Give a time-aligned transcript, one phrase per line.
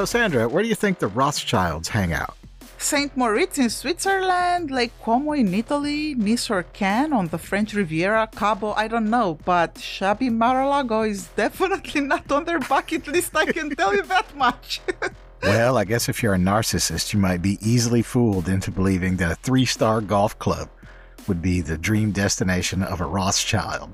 [0.00, 2.34] So, Sandra, where do you think the Rothschilds hang out?
[2.78, 3.14] St.
[3.18, 8.72] Moritz in Switzerland, Lake Como in Italy, Nice or Cannes on the French Riviera, Cabo,
[8.72, 13.76] I don't know, but shabby Mar-a-Lago is definitely not on their bucket list, I can
[13.76, 14.80] tell you that much.
[15.42, 19.32] well, I guess if you're a narcissist, you might be easily fooled into believing that
[19.32, 20.70] a three star golf club
[21.28, 23.92] would be the dream destination of a Rothschild.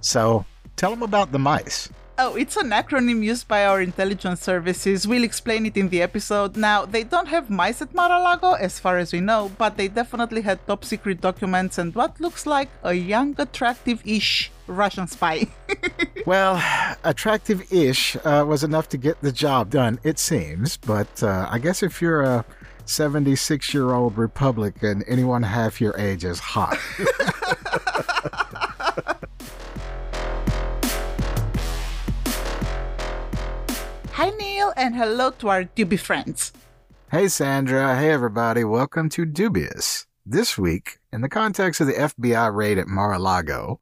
[0.00, 1.90] So, tell them about the mice.
[2.18, 5.06] Oh, it's an acronym used by our intelligence services.
[5.06, 6.56] We'll explain it in the episode.
[6.56, 10.40] Now, they don't have mice at Mar-a-Lago, as far as we know, but they definitely
[10.40, 15.48] had top secret documents and what looks like a young, attractive ish Russian spy.
[16.26, 16.62] well,
[17.04, 21.58] attractive ish uh, was enough to get the job done, it seems, but uh, I
[21.58, 22.46] guess if you're a
[22.86, 26.78] 76 year old Republican, anyone half your age is hot.
[34.16, 36.50] Hi, Neil, and hello to our Duby friends.
[37.10, 37.98] Hey, Sandra.
[37.98, 38.64] Hey, everybody.
[38.64, 40.06] Welcome to Dubious.
[40.24, 43.78] This week, in the context of the FBI raid at Mar a Lago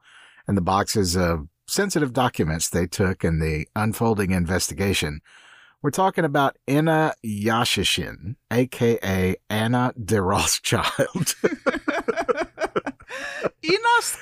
[0.49, 5.21] and the boxes of sensitive documents they took in the unfolding investigation,
[5.83, 11.37] we're talking about Inna Yashchyshyn, aka Anna de Rothschild.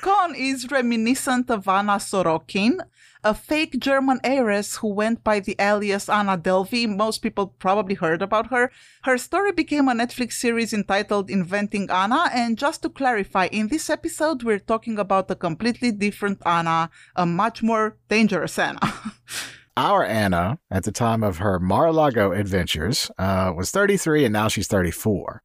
[0.03, 2.79] Con is reminiscent of Anna Sorokin,
[3.23, 6.87] a fake German heiress who went by the alias Anna Delvey.
[6.87, 8.71] Most people probably heard about her.
[9.03, 12.29] Her story became a Netflix series entitled Inventing Anna.
[12.33, 17.25] And just to clarify, in this episode, we're talking about a completely different Anna, a
[17.25, 18.79] much more dangerous Anna.
[19.77, 24.67] Our Anna, at the time of her Mar-a-Lago adventures, uh, was 33 and now she's
[24.67, 25.41] 34.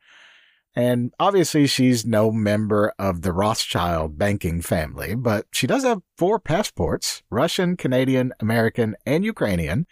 [0.78, 6.38] And obviously, she's no member of the Rothschild banking family, but she does have four
[6.38, 9.88] passports Russian, Canadian, American, and Ukrainian,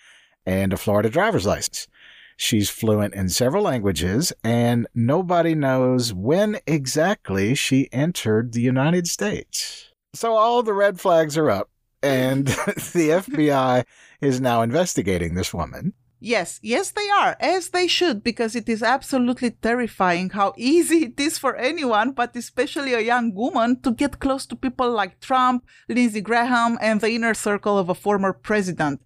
[0.47, 1.89] and a Florida driver's license.
[2.37, 9.91] She's fluent in several languages, and nobody knows when exactly she entered the United States.
[10.15, 11.69] So all the red flags are up,
[12.01, 12.47] and
[12.95, 13.85] the FBI
[14.21, 15.95] is now investigating this woman.
[16.19, 21.21] Yes, yes, they are, as they should, because it is absolutely terrifying how easy it
[21.21, 25.67] is for anyone, but especially a young woman, to get close to people like Trump,
[25.89, 29.03] Lindsey Graham, and the inner circle of a former president.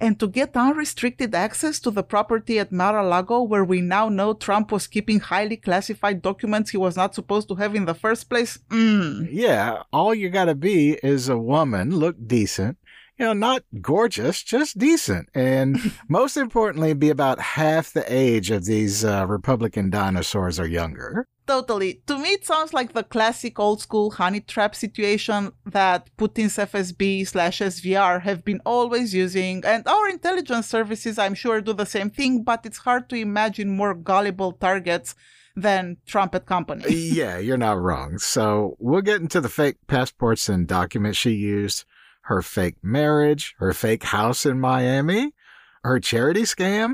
[0.00, 4.08] And to get unrestricted access to the property at Mar a Lago, where we now
[4.08, 7.94] know Trump was keeping highly classified documents he was not supposed to have in the
[7.94, 8.58] first place.
[8.70, 9.28] Mm.
[9.30, 12.78] Yeah, all you gotta be is a woman, look decent,
[13.18, 15.28] you know, not gorgeous, just decent.
[15.34, 21.26] And most importantly, be about half the age of these uh, Republican dinosaurs or younger.
[21.46, 22.02] Totally.
[22.06, 27.26] To me, it sounds like the classic old school honey trap situation that Putin's FSB
[27.26, 29.64] slash SVR have been always using.
[29.64, 33.70] And our intelligence services, I'm sure, do the same thing, but it's hard to imagine
[33.70, 35.14] more gullible targets
[35.56, 36.84] than Trumpet Company.
[36.94, 38.18] yeah, you're not wrong.
[38.18, 41.84] So we'll get into the fake passports and documents she used
[42.28, 45.32] her fake marriage, her fake house in Miami,
[45.82, 46.90] her charity scam.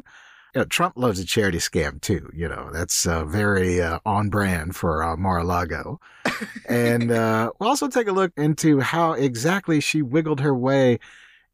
[0.55, 2.31] You know, Trump loves a charity scam too.
[2.33, 5.99] You know, that's uh, very uh, on brand for uh, Mar-a-Lago.
[6.69, 11.01] and uh, we'll also take a look into how exactly she wiggled her way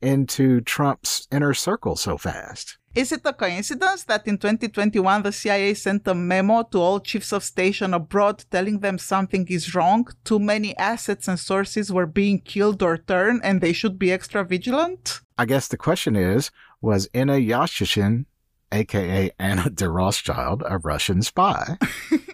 [0.02, 2.78] into Trump's inner circle so fast.
[2.92, 7.32] Is it a coincidence that in 2021 the CIA sent a memo to all chiefs
[7.32, 10.08] of station abroad telling them something is wrong?
[10.24, 14.44] Too many assets and sources were being killed or turned and they should be extra
[14.44, 15.20] vigilant?
[15.38, 16.50] I guess the question is
[16.80, 18.24] was Inna Yashchyshyn,
[18.72, 21.78] aka Anna de Rothschild, a Russian spy?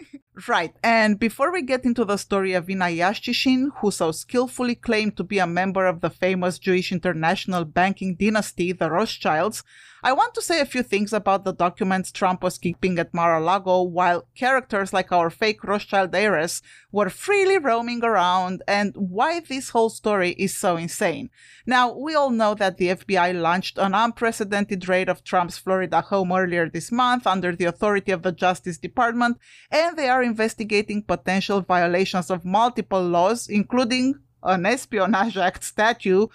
[0.49, 5.17] Right, and before we get into the story of Inna Yashchyshyn, who so skillfully claimed
[5.17, 9.65] to be a member of the famous Jewish international banking dynasty, the Rothschilds,
[10.07, 13.83] I want to say a few things about the documents Trump was keeping at Mar-a-Lago
[13.83, 16.63] while characters like our fake Rothschild heiress
[16.93, 21.29] were freely roaming around and why this whole story is so insane.
[21.67, 26.31] Now, we all know that the FBI launched an unprecedented raid of Trump's Florida home
[26.31, 29.39] earlier this month under the authority of the Justice Department,
[29.73, 34.15] and they are investigating potential violations of multiple laws, including
[34.45, 36.31] an Espionage Act statute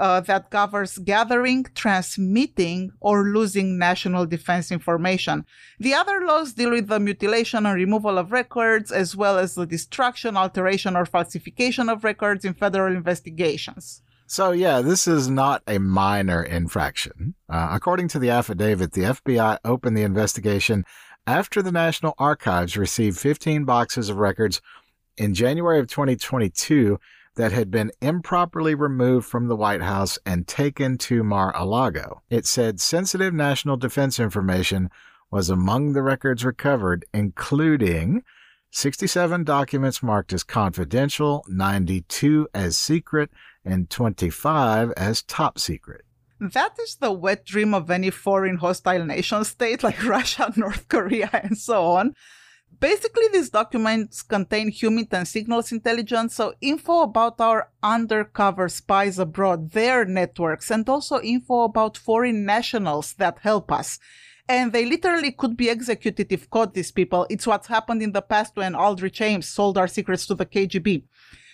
[0.00, 5.44] uh, that covers gathering, transmitting, or losing national defense information.
[5.78, 9.66] The other laws deal with the mutilation and removal of records, as well as the
[9.66, 14.02] destruction, alteration, or falsification of records in federal investigations.
[14.26, 17.34] So, yeah, this is not a minor infraction.
[17.48, 20.84] Uh, according to the affidavit, the FBI opened the investigation
[21.26, 24.62] after the National Archives received 15 boxes of records
[25.18, 26.98] in January of 2022
[27.40, 32.20] that had been improperly removed from the White House and taken to Mar a Lago.
[32.28, 34.90] It said sensitive national defense information
[35.30, 38.24] was among the records recovered, including
[38.72, 43.30] 67 documents marked as confidential, 92 as secret,
[43.64, 46.02] and 25 as top secret.
[46.40, 51.30] That is the wet dream of any foreign hostile nation state like Russia, North Korea,
[51.32, 52.14] and so on.
[52.80, 59.72] Basically, these documents contain human and signals intelligence, so info about our undercover spies abroad,
[59.72, 63.98] their networks, and also info about foreign nationals that help us.
[64.48, 67.26] And they literally could be executed if caught, these people.
[67.28, 71.04] It's what happened in the past when Aldrich Ames sold our secrets to the KGB.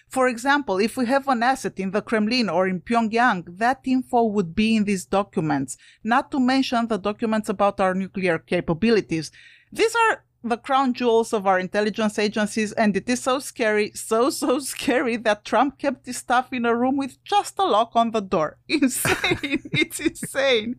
[0.08, 4.22] For example, if we have an asset in the Kremlin or in Pyongyang, that info
[4.22, 9.32] would be in these documents, not to mention the documents about our nuclear capabilities.
[9.72, 14.30] These are the crown jewels of our intelligence agencies, and it is so scary, so,
[14.30, 18.10] so scary that Trump kept his stuff in a room with just a lock on
[18.10, 18.58] the door.
[18.68, 19.62] Insane.
[19.72, 20.76] it's insane.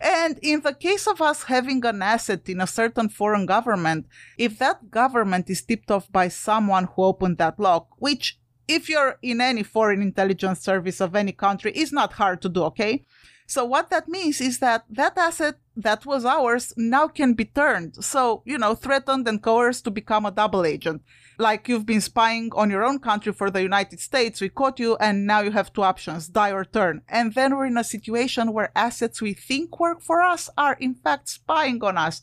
[0.00, 4.06] And in the case of us having an asset in a certain foreign government,
[4.36, 8.38] if that government is tipped off by someone who opened that lock, which
[8.68, 12.64] if you're in any foreign intelligence service of any country, is not hard to do,
[12.64, 13.04] okay?
[13.46, 18.02] So what that means is that that asset that was ours now can be turned.
[18.04, 21.02] So, you know, threatened and coerced to become a double agent.
[21.38, 24.96] Like you've been spying on your own country for the United States, we caught you,
[24.96, 27.02] and now you have two options, die or turn.
[27.08, 30.94] And then we're in a situation where assets we think work for us are in
[30.94, 32.22] fact spying on us.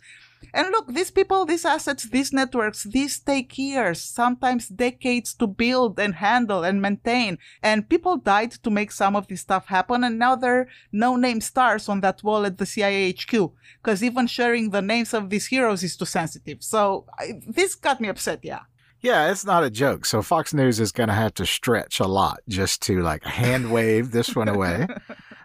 [0.53, 5.99] And look, these people, these assets, these networks, these take years, sometimes decades to build
[5.99, 7.37] and handle and maintain.
[7.61, 10.03] And people died to make some of this stuff happen.
[10.03, 13.51] And now they're no name stars on that wall at the CIA HQ.
[13.83, 16.63] Cause even sharing the names of these heroes is too sensitive.
[16.63, 18.39] So I, this got me upset.
[18.43, 18.61] Yeah.
[19.01, 20.05] Yeah, it's not a joke.
[20.05, 23.69] So Fox News is going to have to stretch a lot just to like hand
[23.69, 24.87] wave this one away.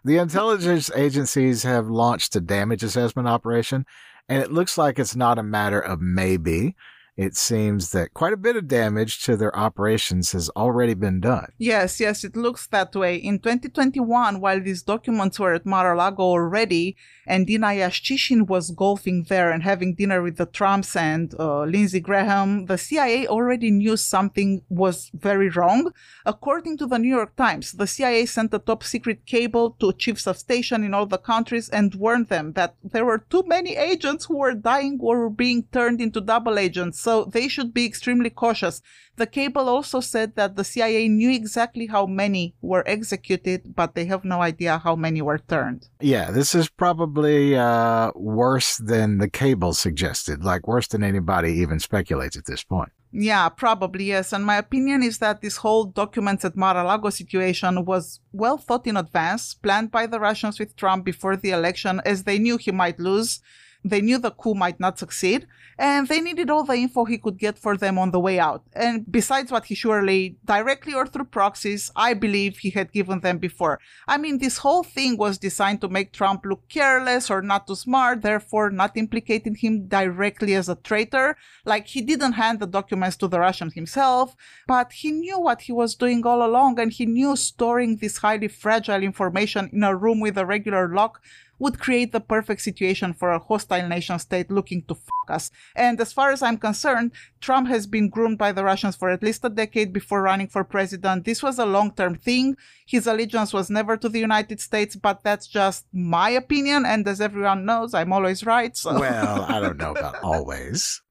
[0.05, 3.85] The intelligence agencies have launched a damage assessment operation
[4.29, 6.75] and it looks like it's not a matter of maybe.
[7.19, 11.50] It seems that quite a bit of damage to their operations has already been done.
[11.59, 13.17] Yes, yes, it looks that way.
[13.17, 19.50] In 2021, while these documents were at Mar-a-Lago already, and Inna Yashchyshyn was golfing there
[19.50, 24.62] and having dinner with the Trumps and uh, Lindsey Graham, the CIA already knew something
[24.69, 25.93] was very wrong.
[26.25, 30.29] According to the New York Times, the CIA sent a top secret cable to chiefs
[30.29, 34.26] of station in all the countries and warned them that there were too many agents
[34.26, 38.82] who were dying or being turned into double agents, so they should be extremely cautious.
[39.16, 44.05] The cable also said that the CIA knew exactly how many were executed, but they
[44.12, 45.88] have no idea how many were turned.
[46.14, 51.78] Yeah, this is probably uh, worse than the cable suggested, like worse than anybody even
[51.81, 52.93] speculates at this point.
[53.10, 54.34] Yeah, probably yes.
[54.34, 58.99] And my opinion is that this whole documents at Mar-a-Lago situation was well thought in
[58.99, 63.00] advance, planned by the Russians with Trump before the election, as they knew he might
[63.00, 63.40] lose.
[63.88, 65.46] They knew the coup might not succeed,
[65.79, 68.62] and they needed all the info he could get for them on the way out.
[68.75, 73.38] And besides what he surely, directly or through proxies, I believe he had given them
[73.38, 73.81] before.
[74.06, 77.76] I mean, this whole thing was designed to make Trump look careless or not too
[77.76, 81.37] smart, therefore not implicating him directly as a traitor.
[81.64, 84.37] Like, he didn't hand the documents to the Russians himself,
[84.67, 88.48] but he knew what he was doing all along, and he knew storing this highly
[88.48, 91.22] fragile information in a room with a regular lock
[91.58, 95.50] would create the perfect situation for a hostile nation state looking to fuck us.
[95.74, 99.22] And as far as I'm concerned, Trump has been groomed by the Russians for at
[99.22, 101.24] least a decade before running for president.
[101.24, 102.56] This was a long term thing.
[102.86, 106.86] His allegiance was never to the United States, but that's just my opinion.
[106.86, 108.77] And as everyone knows, I'm always right.
[108.77, 108.98] So.
[108.98, 111.03] Well, I don't know about always.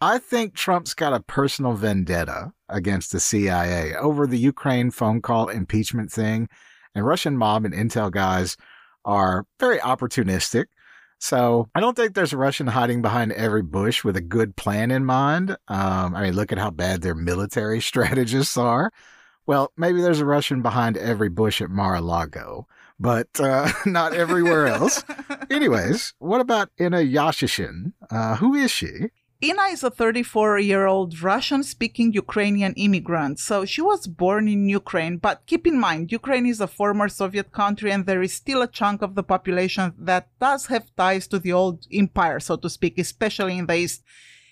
[0.00, 5.48] I think Trump's got a personal vendetta against the CIA over the Ukraine phone call
[5.48, 6.48] impeachment thing.
[6.94, 8.56] And Russian mob and intel guys
[9.08, 10.66] are very opportunistic.
[11.18, 14.90] So I don't think there's a Russian hiding behind every bush with a good plan
[14.90, 15.56] in mind.
[15.66, 18.92] Um, I mean, look at how bad their military strategists are.
[19.46, 22.66] Well, maybe there's a Russian behind every bush at Mar-a-Lago,
[23.00, 25.02] but uh, not everywhere else.
[25.50, 27.94] Anyways, what about Inna Yashchyshyn?
[28.10, 29.08] Uh, who is she?
[29.40, 33.38] Inna is a 34 year old Russian speaking Ukrainian immigrant.
[33.38, 37.52] So she was born in Ukraine, but keep in mind, Ukraine is a former Soviet
[37.52, 41.38] country and there is still a chunk of the population that does have ties to
[41.38, 44.02] the old empire, so to speak, especially in the East.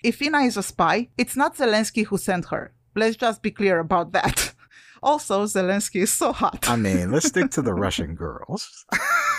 [0.03, 2.71] If Inna is a spy, it's not Zelensky who sent her.
[2.95, 4.53] Let's just be clear about that.
[5.03, 6.67] Also, Zelensky is so hot.
[6.67, 8.83] I mean, let's stick to the Russian girls.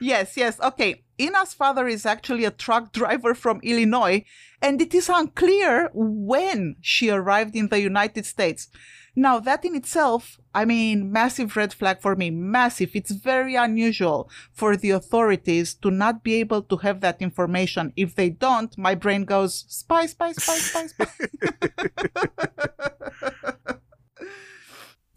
[0.00, 0.60] yes, yes.
[0.60, 1.02] Okay.
[1.18, 4.24] Inna's father is actually a truck driver from Illinois,
[4.62, 8.68] and it is unclear when she arrived in the United States.
[9.16, 12.30] Now, that in itself, I mean, massive red flag for me.
[12.30, 12.90] Massive.
[12.94, 17.92] It's very unusual for the authorities to not be able to have that information.
[17.96, 21.06] If they don't, my brain goes spy, spy, spy, spy, spy.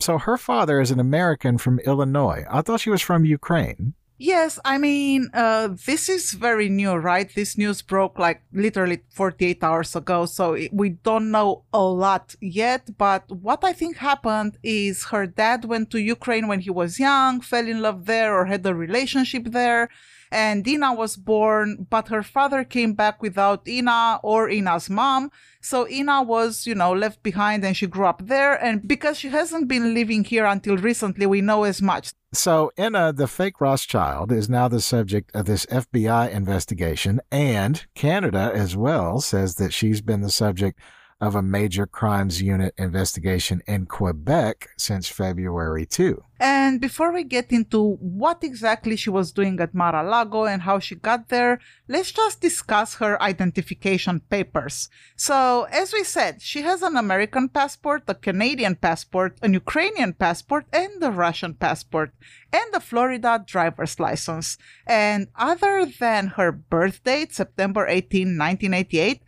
[0.03, 2.43] So her father is an American from Illinois.
[2.49, 3.93] I thought she was from Ukraine.
[4.19, 7.29] Yes, I mean, uh, this is very new, right?
[7.33, 12.89] This news broke like literally 48 hours ago, so we don't know a lot yet.
[12.97, 17.41] But what I think happened is her dad went to Ukraine when he was young,
[17.41, 19.89] fell in love there, or had a relationship there
[20.33, 25.31] and Inna was born, but her father came back without Inna or Inna's mom.
[25.61, 28.53] So Inna was, you know, left behind and she grew up there.
[28.61, 32.13] And because she hasn't been living here until recently, we know as much.
[32.33, 37.21] So Inna, the fake Rothschild, is now the subject of this FBI investigation.
[37.31, 40.79] And Canada as well says that she's been the subject
[41.23, 46.21] of a major crimes unit investigation in Quebec since February 2.
[46.39, 50.63] And before we get into what exactly she was doing at Mar a Lago and
[50.63, 54.89] how she got there, let's just discuss her identification papers.
[55.15, 60.65] So, as we said, she has an American passport, a Canadian passport, an Ukrainian passport,
[60.73, 62.11] and a Russian passport,
[62.51, 64.57] and a Florida driver's license.
[64.85, 69.21] And other than her birth date, September 18, 1988,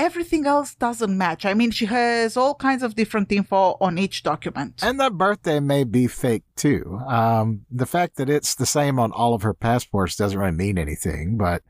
[0.00, 1.44] everything else doesn't match.
[1.44, 4.80] I mean, she has all kinds of different info on each document.
[4.82, 7.00] And the birthday may be fake too.
[7.06, 10.78] Um, the fact that it's the same on all of her passports doesn't really mean
[10.78, 11.62] anything, but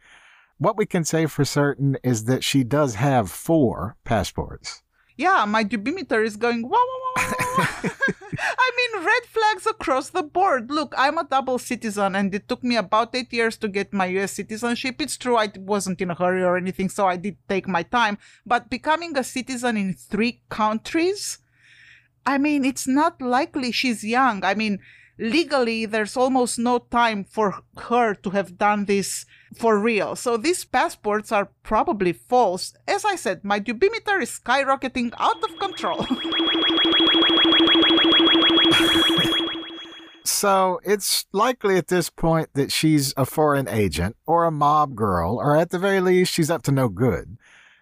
[0.58, 4.82] what we can say for certain is that she does have four passports
[5.20, 7.90] yeah, my dubimeter is going wow, wow, wow.
[8.40, 10.70] I mean, red flags across the board.
[10.70, 14.06] Look, I'm a double citizen, and it took me about eight years to get my
[14.16, 14.32] U.S.
[14.32, 15.00] citizenship.
[15.00, 18.16] It's true, I wasn't in a hurry or anything, so I did take my time.
[18.46, 21.38] But becoming a citizen in three countries,
[22.24, 24.42] I mean, it's not likely she's young.
[24.42, 24.80] I mean,
[25.20, 30.16] legally there's almost no time for her to have done this for real.
[30.16, 32.74] So these passports are probably false.
[32.88, 36.06] As I said, my dubimeter is skyrocketing out of control.
[40.24, 45.36] so it's likely at this point that she's a foreign agent or a mob girl,
[45.36, 47.36] or at the very least, she's up to no good.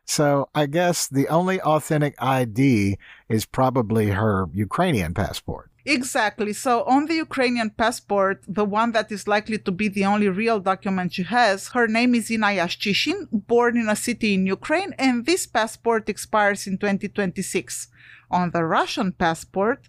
[0.04, 5.67] So I guess the only authentic ID is probably her Ukrainian passport.
[5.88, 6.52] Exactly.
[6.52, 10.60] So on the Ukrainian passport, the one that is likely to be the only real
[10.60, 15.24] document she has, her name is Inna Yashchyshyn, born in a city in Ukraine, and
[15.24, 17.88] this passport expires in 2026.
[18.30, 19.88] On the Russian passport,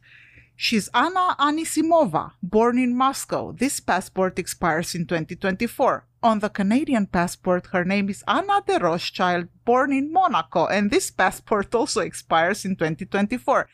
[0.56, 3.52] she's Anna Anisimova, born in Moscow.
[3.52, 6.08] This passport expires in 2024.
[6.24, 11.12] On the Canadian passport, her name is Anna de Rothschild, born in Monaco, and this
[11.12, 13.68] passport also expires in 2024.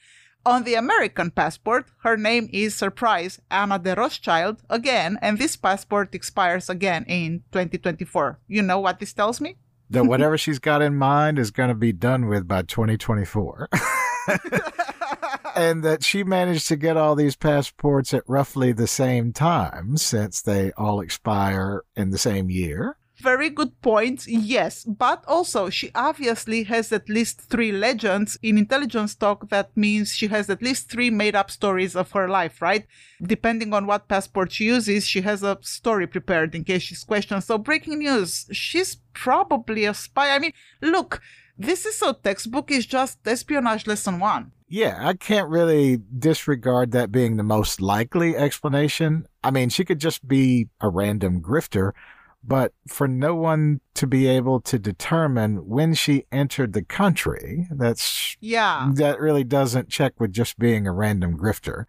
[0.47, 6.13] On the American passport, her name is Surprise Anna de Rothschild again, and this passport
[6.13, 8.37] expires again in 2024.
[8.47, 9.55] You know what this tells me?
[9.89, 13.69] That whatever she's got in mind is going to be done with by 2024.
[15.55, 20.43] and that she managed to get all these passports at roughly the same time since
[20.43, 24.83] they all expire in the same year very good point, yes.
[24.83, 28.37] But also, she obviously has at least three legends.
[28.41, 32.27] In intelligence talk, that means she has at least three made up stories of her
[32.27, 32.85] life, right?
[33.21, 37.43] Depending on what passport she uses, she has a story prepared in case she's questioned.
[37.43, 40.31] So, breaking news, she's probably a spy.
[40.35, 41.21] I mean, look,
[41.57, 44.51] this is so textbook, is just espionage lesson one.
[44.67, 49.27] Yeah, I can't really disregard that being the most likely explanation.
[49.43, 51.91] I mean, she could just be a random grifter
[52.47, 58.37] but for no one to be able to determine when she entered the country, that's
[58.39, 61.85] yeah, that really doesn't check with just being a random grifter.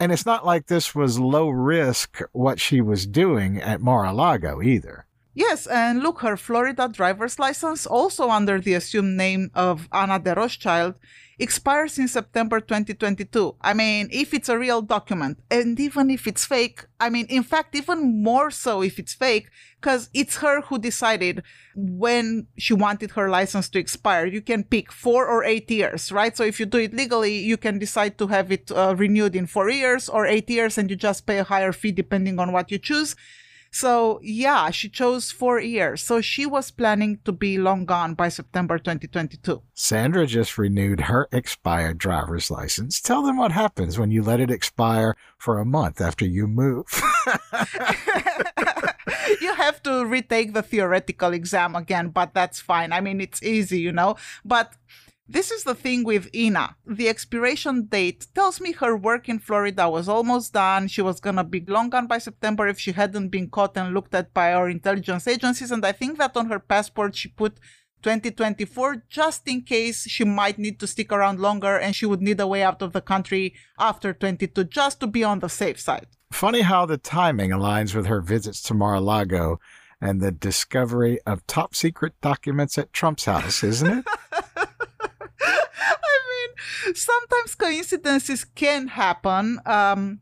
[0.00, 5.06] And it's not like this was low risk what she was doing at Mar-a-Lago either.
[5.34, 10.34] Yes, and look, her Florida driver's license, also under the assumed name of Anna de
[10.34, 10.94] Rothschild,
[11.38, 13.56] expires in September 2022.
[13.62, 17.44] I mean, if it's a real document, and even if it's fake, I mean, in
[17.44, 19.48] fact, even more so if it's fake,
[19.80, 21.42] because it's her who decided
[21.74, 24.26] when she wanted her license to expire.
[24.26, 26.36] You can pick four or eight years, right?
[26.36, 29.46] So if you do it legally, you can decide to have it uh, renewed in
[29.46, 32.70] four years or eight years, and you just pay a higher fee depending on what
[32.70, 33.16] you choose.
[33.72, 36.02] So yeah, she chose four years.
[36.02, 39.62] So she was planning to be long gone by September 2022.
[39.74, 43.00] Sandra just renewed her expired driver's license.
[43.00, 46.86] Tell them what happens when you let it expire for a month after you move.
[49.40, 52.92] you have to retake the theoretical exam again, but that's fine.
[52.92, 54.16] I mean, it's easy, you know.
[54.44, 54.74] But
[55.28, 56.76] this is the thing with Inna.
[56.86, 60.88] The expiration date tells me her work in Florida was almost done.
[60.88, 64.14] She was gonna be long gone by September if she hadn't been caught and looked
[64.14, 65.70] at by our intelligence agencies.
[65.70, 67.58] And I think that on her passport she put
[68.02, 72.40] 2024 just in case she might need to stick around longer and she would need
[72.40, 76.08] a way out of the country after 22 just to be on the safe side.
[76.32, 79.60] Funny how the timing aligns with her visits to Mar-a-Lago
[80.00, 84.04] and the discovery of top secret documents at Trump's house, isn't it?
[86.04, 89.60] I mean, sometimes coincidences can happen.
[89.66, 90.20] Um,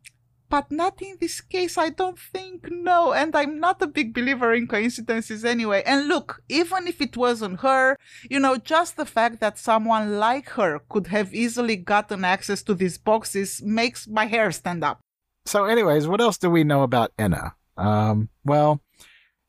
[0.51, 3.13] but not in this case, I don't think, no.
[3.13, 5.85] And I'm not a big believer in coincidences anyway.
[5.87, 7.97] And look, even if it wasn't her,
[8.29, 12.75] you know, just the fact that someone like her could have easily gotten access to
[12.75, 14.99] these boxes makes my hair stand up.
[15.47, 17.55] So, anyways, what else do we know about Inna?
[17.77, 18.83] Um, well,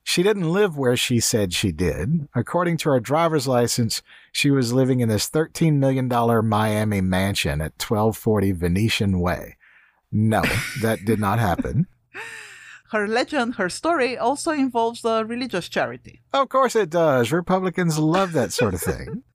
[0.03, 2.27] she didn't live where she said she did.
[2.35, 6.07] According to her driver's license, she was living in this $13 million
[6.47, 9.57] Miami mansion at 1240 Venetian Way.
[10.11, 10.41] No,
[10.81, 11.87] that did not happen.
[12.91, 16.21] her legend, her story also involves a religious charity.
[16.33, 17.31] Of course it does.
[17.31, 19.23] Republicans love that sort of thing.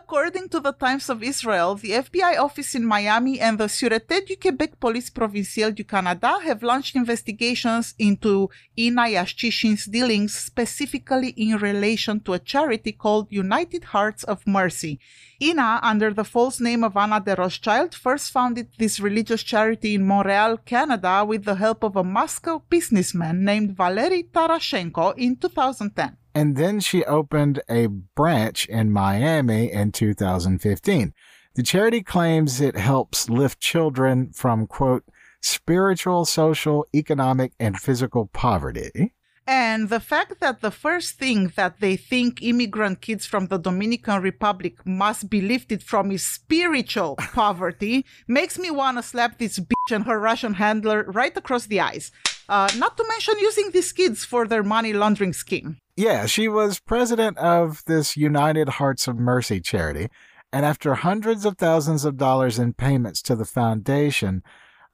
[0.00, 4.36] According to the Times of Israel, the FBI office in Miami and the Sûreté du
[4.36, 12.20] Québec Police Provinciale du Canada have launched investigations into Inna Yashchyshyn's dealings specifically in relation
[12.20, 15.00] to a charity called United Hearts of Mercy.
[15.40, 20.06] Inna, under the false name of Anna de Rothschild, first founded this religious charity in
[20.06, 26.56] Montreal, Canada, with the help of a Moscow businessman named Valery Tarashenko in 2010 and
[26.56, 31.12] then she opened a branch in Miami in 2015.
[31.54, 35.04] The charity claims it helps lift children from, quote,
[35.40, 39.12] spiritual, social, economic, and physical poverty.
[39.48, 44.20] And the fact that the first thing that they think immigrant kids from the Dominican
[44.20, 49.90] Republic must be lifted from is spiritual poverty makes me want to slap this bitch
[49.90, 52.12] and her Russian handler right across the eyes.
[52.46, 55.78] Uh, not to mention using these kids for their money laundering scheme.
[55.98, 60.06] Yeah, she was president of this United Hearts of Mercy charity.
[60.52, 64.44] And after hundreds of thousands of dollars in payments to the foundation,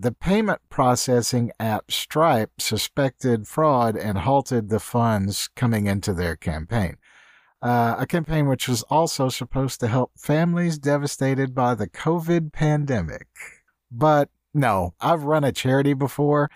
[0.01, 6.97] the payment processing app Stripe suspected fraud and halted the funds coming into their campaign.
[7.61, 13.27] Uh, a campaign which was also supposed to help families devastated by the COVID pandemic.
[13.91, 16.49] But no, I've run a charity before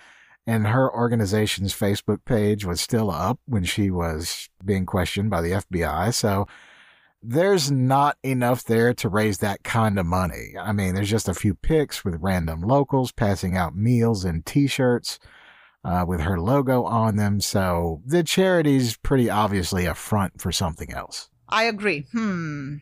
[0.49, 5.51] and her organization's Facebook page was still up when she was being questioned by the
[5.51, 6.15] FBI.
[6.15, 6.47] So
[7.23, 10.55] there's not enough there to raise that kind of money.
[10.59, 15.19] I mean, there's just a few pics with random locals passing out meals and t-shirts
[15.85, 17.43] uh, with her logo on them.
[17.43, 21.29] So the charity's pretty obviously a front for something else.
[21.47, 22.07] I agree.
[22.13, 22.77] Hmm.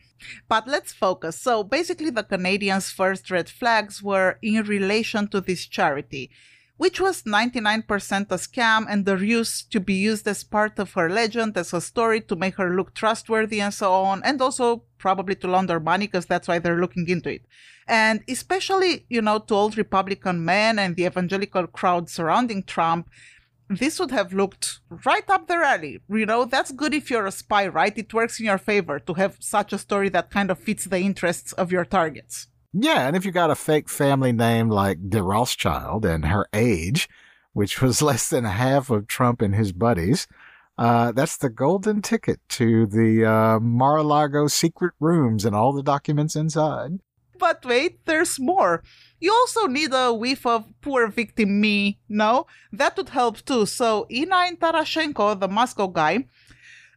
[0.47, 1.37] But let's focus.
[1.37, 6.31] So basically, the Canadians' first red flags were in relation to this charity
[6.77, 11.09] which was 99% a scam and the ruse to be used as part of her
[11.09, 15.35] legend as a story to make her look trustworthy and so on, and also probably
[15.35, 17.41] to launder money because that's why they're looking into it.
[17.87, 23.09] And especially, you know, to old Republican men and the evangelical crowd surrounding Trump,
[23.69, 25.99] this would have looked right up their alley.
[26.09, 27.97] You know, that's good if you're a spy, right?
[27.97, 30.99] It works in your favor to have such a story that kind of fits the
[30.99, 32.47] interests of your targets.
[32.73, 37.09] Yeah, and if you got a fake family name like de Rothschild and her age,
[37.53, 40.27] which was less than half of Trump and his buddies,
[40.77, 46.35] uh, that's the golden ticket to the uh, Mar-a-Lago secret rooms and all the documents
[46.35, 46.99] inside.
[47.39, 48.83] But wait, there's more.
[49.19, 52.45] You also need a whiff of poor victim me, no?
[52.71, 53.65] That would help too.
[53.65, 56.25] So Ina Tarashenko, the Moscow guy,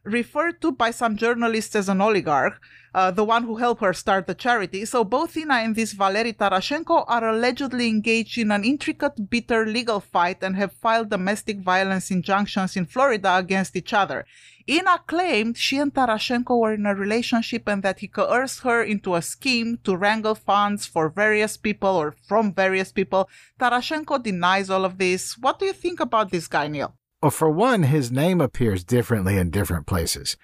[0.03, 2.59] referred to by some journalists as an oligarch,
[2.93, 4.83] uh, the one who helped her start the charity.
[4.85, 9.99] So both Inna and this Valery Tarashenko are allegedly engaged in an intricate, bitter legal
[9.99, 14.25] fight and have filed domestic violence injunctions in Florida against each other.
[14.67, 19.15] Inna claimed she and Tarashenko were in a relationship and that he coerced her into
[19.15, 23.29] a scheme to wrangle funds for various people or from various people.
[23.59, 25.37] Tarashenko denies all of this.
[25.37, 26.95] What do you think about this guy, Neil?
[27.21, 30.37] Well, for one, his name appears differently in different places.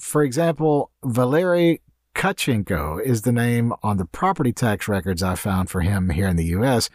[0.00, 1.82] For example, Valery
[2.14, 6.36] Kachenko is the name on the property tax records I found for him here in
[6.36, 6.88] the US,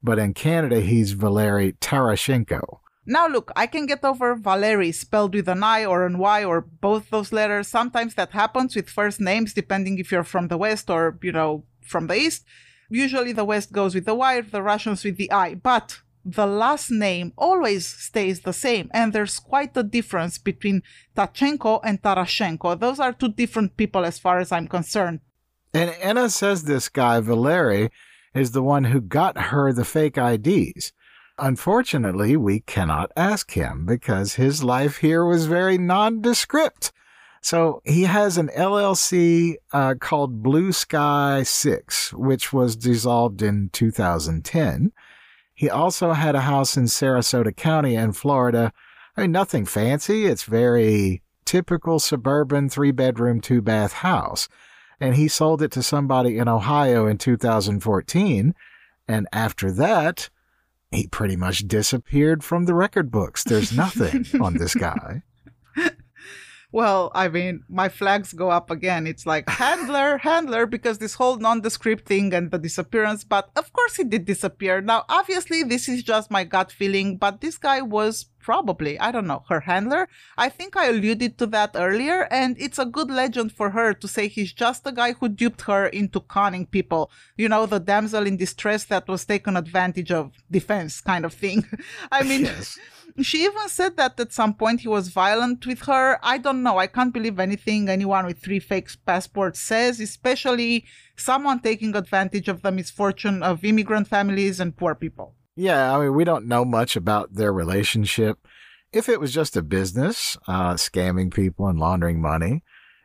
[0.00, 2.78] but in Canada he's Valery Tarashenko.
[3.04, 6.60] Now look, I can get over Valery spelled with an I or an Y or
[6.60, 7.66] both those letters.
[7.66, 11.64] Sometimes that happens with first names depending if you're from the West or, you know,
[11.82, 12.44] from the East.
[12.88, 15.56] Usually the West goes with the Y, the Russians with the I.
[15.56, 18.90] But the last name always stays the same.
[18.92, 20.82] And there's quite a difference between
[21.16, 22.78] Tachenko and Tarashenko.
[22.80, 25.20] Those are two different people as far as I'm concerned.
[25.72, 27.90] And Anna says this guy, Valeri,
[28.34, 30.92] is the one who got her the fake IDs.
[31.38, 36.92] Unfortunately, we cannot ask him because his life here was very nondescript.
[37.42, 44.92] So he has an LLC uh, called Blue Sky 6, which was dissolved in 2010.
[45.54, 48.72] He also had a house in Sarasota County in Florida.
[49.16, 50.26] I mean, nothing fancy.
[50.26, 54.48] It's very typical suburban three bedroom, two bath house.
[55.00, 58.54] And he sold it to somebody in Ohio in 2014.
[59.06, 60.30] And after that,
[60.90, 63.44] he pretty much disappeared from the record books.
[63.44, 65.22] There's nothing on this guy.
[66.74, 69.06] Well, I mean, my flags go up again.
[69.06, 73.22] It's like handler, handler, because this whole nondescript thing and the disappearance.
[73.22, 74.80] But of course, he did disappear.
[74.80, 79.26] Now, obviously, this is just my gut feeling, but this guy was probably, I don't
[79.26, 80.06] know, her handler.
[80.36, 84.06] I think I alluded to that earlier, and it's a good legend for her to
[84.06, 87.10] say he's just the guy who duped her into conning people.
[87.36, 91.64] You know, the damsel in distress that was taken advantage of defense kind of thing.
[92.12, 92.78] I mean, yes.
[93.22, 96.18] She even said that at some point he was violent with her.
[96.20, 96.78] I don't know.
[96.78, 102.62] I can't believe anything anyone with three fake passports says, especially someone taking advantage of
[102.62, 105.36] the misfortune of immigrant families and poor people.
[105.56, 108.38] Yeah, I mean, we don't know much about their relationship.
[108.92, 112.62] If it was just a business, uh, scamming people and laundering money,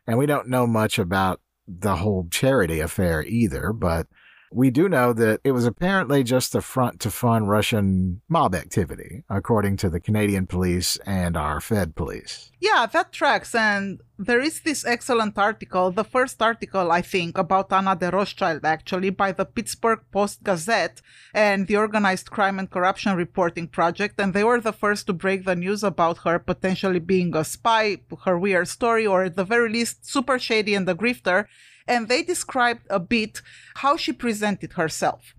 [0.08, 4.08] and we don't know much about the whole charity affair either, but
[4.52, 9.24] we do know that it was apparently just a front to fund Russian mob activity,
[9.30, 12.52] according to the Canadian police and our Fed police.
[12.60, 13.54] Yeah, that tracks.
[13.54, 18.66] And there is this excellent article, the first article, I think, about Anna de Rothschild,
[18.66, 21.02] actually, by the Pittsburgh Post Gazette
[21.34, 24.20] and the Organized Crime and Corruption Reporting Project.
[24.20, 28.00] And they were the first to break the news about her potentially being a spy,
[28.26, 31.46] her weird story, or at the very least, super shady and a grifter
[31.90, 33.42] and they described a bit
[33.76, 35.36] how she presented herself.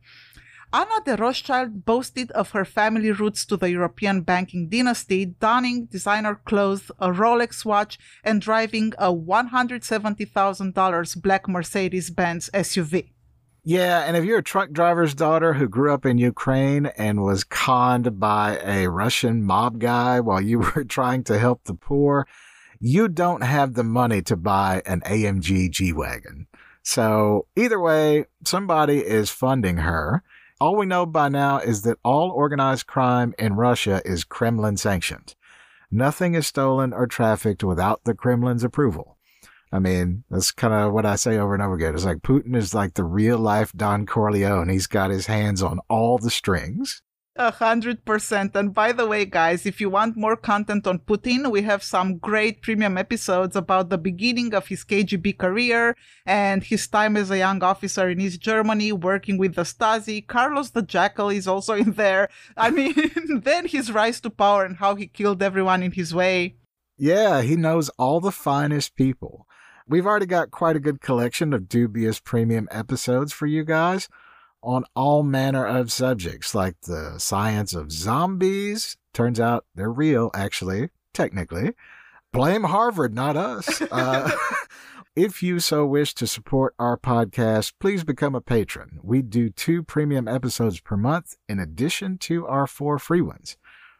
[0.72, 6.36] Anna de Rothschild boasted of her family roots to the European banking dynasty, donning designer
[6.44, 13.10] clothes, a Rolex watch, and driving a $170,000 black Mercedes Benz SUV.
[13.64, 17.42] Yeah, and if you're a truck driver's daughter who grew up in Ukraine and was
[17.42, 22.28] conned by a Russian mob guy while you were trying to help the poor,
[22.80, 26.46] you don't have the money to buy an AMG G Wagon.
[26.82, 30.22] So either way, somebody is funding her.
[30.60, 35.34] All we know by now is that all organized crime in Russia is Kremlin sanctioned.
[35.90, 39.18] Nothing is stolen or trafficked without the Kremlin's approval.
[39.72, 41.94] I mean, that's kind of what I say over and over again.
[41.94, 44.68] It's like Putin is like the real life Don Corleone.
[44.68, 47.02] He's got his hands on all the strings.
[47.36, 48.56] A hundred percent.
[48.56, 52.18] And by the way, guys, if you want more content on Putin, we have some
[52.18, 57.38] great premium episodes about the beginning of his KGB career and his time as a
[57.38, 60.26] young officer in East Germany working with the Stasi.
[60.26, 62.28] Carlos the Jackal is also in there.
[62.56, 62.94] I mean,
[63.44, 66.56] then his rise to power and how he killed everyone in his way.
[66.98, 69.46] Yeah, he knows all the finest people.
[69.86, 74.08] We've already got quite a good collection of dubious premium episodes for you guys
[74.62, 78.96] on all manner of subjects like the science of zombies.
[79.12, 81.74] Turns out they're real, actually, technically.
[82.32, 83.82] Blame Harvard, not us.
[83.82, 84.30] Uh,
[85.16, 89.00] if you so wish to support our podcast, please become a patron.
[89.02, 93.56] We do two premium episodes per month in addition to our four free ones.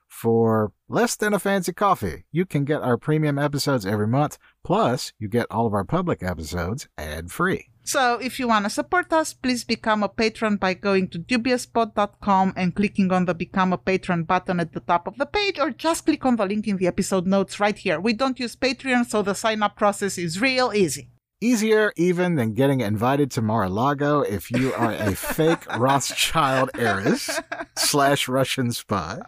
[0.09, 5.13] For less than a fancy coffee, you can get our premium episodes every month, plus,
[5.19, 7.67] you get all of our public episodes ad free.
[7.83, 12.53] So if you want to support us, please become a patron by going to dubiouspod.com
[12.57, 15.71] and clicking on the become a patron button at the top of the page or
[15.71, 17.99] just click on the link in the episode notes right here.
[17.99, 21.11] We don't use Patreon, so the sign up process is real easy.
[21.43, 27.41] Easier even than getting invited to Mar-a-Lago if you are a fake Rothschild heiress
[27.79, 29.21] slash Russian spy.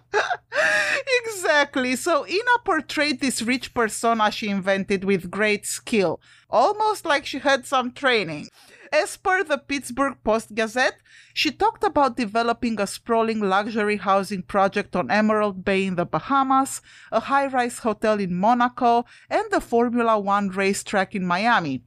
[1.25, 1.97] exactly.
[1.97, 6.21] So Inna portrayed this rich persona she invented with great skill,
[6.51, 8.49] almost like she had some training.
[8.93, 11.01] As per the Pittsburgh Post Gazette,
[11.33, 16.83] she talked about developing a sprawling luxury housing project on Emerald Bay in the Bahamas,
[17.11, 21.83] a high rise hotel in Monaco, and the Formula One racetrack in Miami.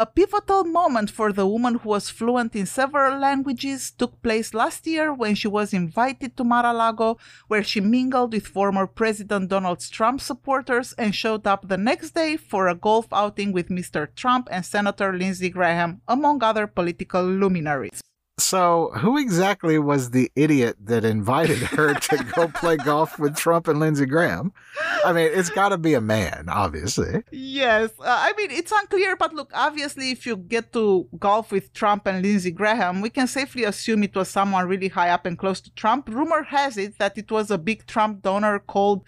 [0.00, 4.86] A pivotal moment for the woman who was fluent in several languages took place last
[4.86, 10.22] year when she was invited to Mar-a-Lago, where she mingled with former President Donald Trump
[10.22, 14.08] supporters and showed up the next day for a golf outing with Mr.
[14.14, 18.00] Trump and Senator Lindsey Graham, among other political luminaries.
[18.40, 23.68] So, who exactly was the idiot that invited her to go play golf with Trump
[23.68, 24.52] and Lindsey Graham?
[25.04, 27.22] I mean, it's got to be a man, obviously.
[27.30, 27.90] Yes.
[27.98, 32.06] Uh, I mean, it's unclear, but look, obviously, if you get to golf with Trump
[32.06, 35.60] and Lindsey Graham, we can safely assume it was someone really high up and close
[35.60, 36.08] to Trump.
[36.08, 39.04] Rumor has it that it was a big Trump donor called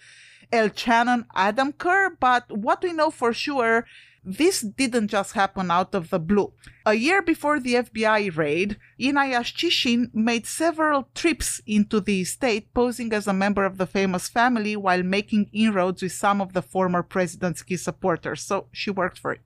[0.51, 3.85] El Shannon Adam Kerr, but what we know for sure
[4.25, 6.53] this didn't just happen out of the blue.
[6.85, 13.13] A year before the FBI raid, Inna Chishin made several trips into the estate, posing
[13.13, 17.03] as a member of the famous family while making inroads with some of the former
[17.03, 18.41] president's key supporters.
[18.41, 19.41] So she worked for it.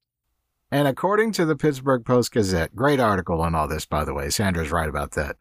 [0.72, 4.30] And according to the Pittsburgh Post Gazette, great article on all this, by the way,
[4.30, 5.38] Sandra's right about that.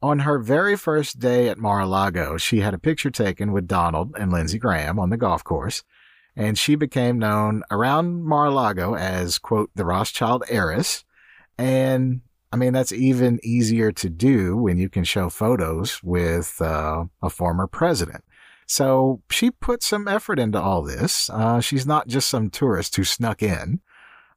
[0.00, 3.68] On her very first day at Mar a Lago, she had a picture taken with
[3.68, 5.84] Donald and Lindsey Graham on the golf course
[6.36, 11.04] and she became known around Mar-a-Lago as, quote, the Rothschild heiress.
[11.58, 17.04] And I mean, that's even easier to do when you can show photos with uh,
[17.22, 18.24] a former president.
[18.66, 21.28] So she put some effort into all this.
[21.30, 23.80] Uh, she's not just some tourist who snuck in.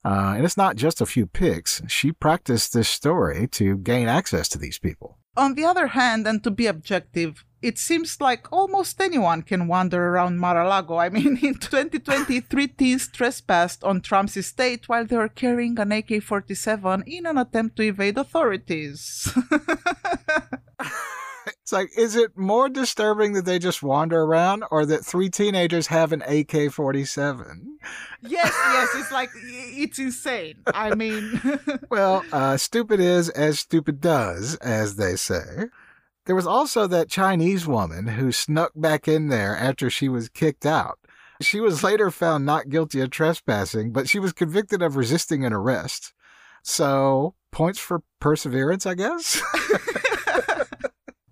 [0.03, 1.81] Uh, and it's not just a few pics.
[1.87, 5.17] She practiced this story to gain access to these people.
[5.35, 10.09] On the other hand, and to be objective, it seems like almost anyone can wander
[10.09, 10.97] around Mar-a-Lago.
[10.97, 15.91] I mean, in 2020, three teens trespassed on Trump's estate while they were carrying an
[15.91, 19.27] AK-47 in an attempt to evade authorities.
[21.47, 25.87] it's like, is it more disturbing that they just wander around or that three teenagers
[25.87, 27.79] have an AK 47?
[28.21, 28.89] Yes, yes.
[28.93, 30.57] It's like, it's insane.
[30.67, 31.41] I mean,
[31.89, 35.65] well, uh, stupid is as stupid does, as they say.
[36.25, 40.65] There was also that Chinese woman who snuck back in there after she was kicked
[40.65, 40.99] out.
[41.41, 45.53] She was later found not guilty of trespassing, but she was convicted of resisting an
[45.53, 46.13] arrest.
[46.63, 49.41] So, points for perseverance, I guess?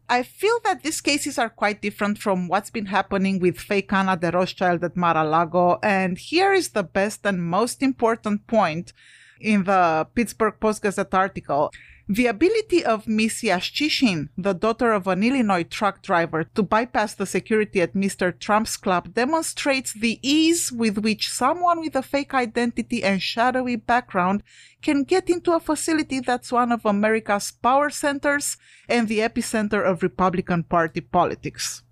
[0.10, 4.16] I feel that these cases are quite different from what's been happening with fake Anna
[4.16, 8.94] de Rothschild at Mar-a-Lago, and here is the best and most important point
[9.42, 11.72] in the Pittsburgh Post-Gazette article.
[12.10, 17.26] The ability of Miss Yashchyshyn, the daughter of an Illinois truck driver, to bypass the
[17.26, 18.38] security at Mr.
[18.38, 24.44] Trump's club demonstrates the ease with which someone with a fake identity and shadowy background
[24.82, 28.58] can get into a facility that's one of America's power centers
[28.90, 31.84] and the epicenter of Republican Party politics.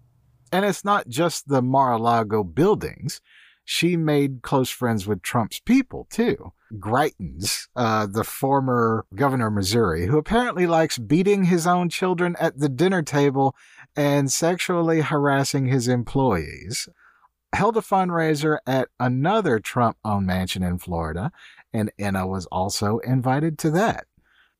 [0.52, 3.22] And it's not just the Mar-a-Lago buildings.
[3.64, 6.52] She made close friends with Trump's people, too.
[6.80, 12.60] Greitens, uh, the former governor of Missouri, who apparently likes beating his own children at
[12.60, 13.56] the dinner table
[13.96, 16.88] and sexually harassing his employees,
[17.54, 21.32] held a fundraiser at another Trump owned mansion in Florida,
[21.74, 24.06] and Inna was also invited to that.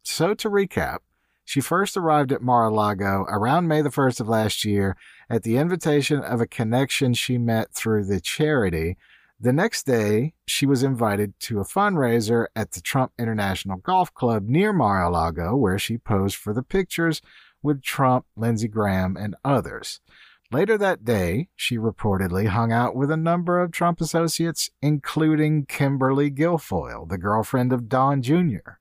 [0.04, 1.00] So, to recap,
[1.46, 4.96] she first arrived at Mar a Lago around May the 1st of last year
[5.30, 8.98] at the invitation of a connection she met through the charity
[9.42, 14.48] the next day, she was invited to a fundraiser at the Trump International Golf Club
[14.48, 17.24] near Mar a Lago, where she posed for the pictures
[17.64, 20.00] with Trump, Lindsey Graham, and others.
[20.52, 26.30] Later that day, she reportedly hung out with a number of Trump associates, including Kimberly
[26.30, 28.78] Guilfoyle, the girlfriend of Don Jr.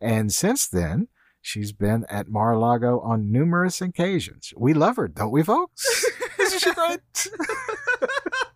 [0.00, 1.06] And since then,
[1.40, 4.52] she's been at Mar a Lago on numerous occasions.
[4.56, 6.04] We love her, don't we, folks?
[6.40, 7.00] Isn't she great?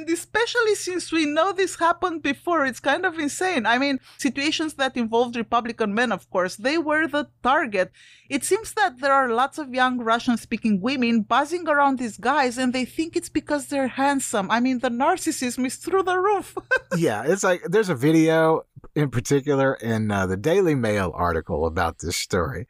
[0.00, 3.66] And especially since we know this happened before, it's kind of insane.
[3.66, 7.92] I mean, situations that involved Republican men, of course, they were the target.
[8.30, 12.56] It seems that there are lots of young Russian speaking women buzzing around these guys
[12.56, 14.50] and they think it's because they're handsome.
[14.50, 16.56] I mean, the narcissism is through the roof.
[16.96, 18.62] yeah, it's like there's a video
[18.96, 22.66] in particular in uh, the Daily Mail article about this story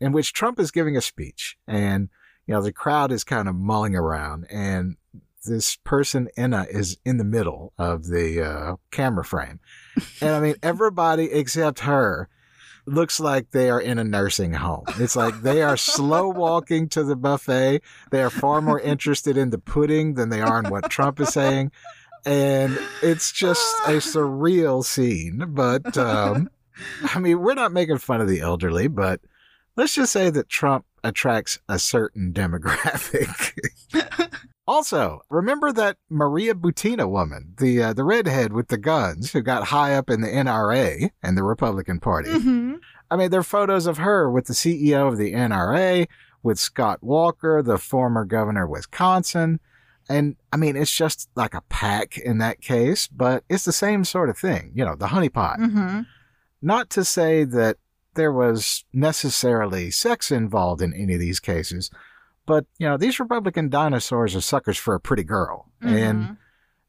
[0.00, 2.08] in which Trump is giving a speech and
[2.48, 4.96] you know the crowd is kind of mulling around and
[5.44, 9.60] this person Inna is in the middle of the uh, camera frame,
[10.20, 12.28] and I mean everybody except her
[12.86, 14.84] looks like they are in a nursing home.
[14.98, 17.82] It's like they are slow walking to the buffet.
[18.10, 21.32] They are far more interested in the pudding than they are in what Trump is
[21.32, 21.70] saying.
[22.24, 25.44] And it's just a surreal scene.
[25.48, 26.48] But, um,
[27.14, 29.20] I mean, we're not making fun of the elderly, but
[29.76, 33.52] let's just say that Trump attracts a certain demographic.
[34.66, 39.64] Also, remember that Maria Butina woman, the uh, the redhead with the guns, who got
[39.64, 42.30] high up in the NRA and the Republican Party.
[42.30, 42.74] Mm-hmm.
[43.10, 46.06] I mean, there are photos of her with the CEO of the NRA,
[46.42, 49.60] with Scott Walker, the former governor of Wisconsin.
[50.08, 54.04] And I mean, it's just like a pack in that case, but it's the same
[54.04, 55.58] sort of thing, you know, the honeypot.
[55.58, 56.00] Mm-hmm.
[56.60, 57.76] Not to say that
[58.14, 61.90] there was necessarily sex involved in any of these cases,
[62.46, 65.70] but you know, these Republican dinosaurs are suckers for a pretty girl.
[65.82, 65.96] Mm-hmm.
[65.96, 66.36] And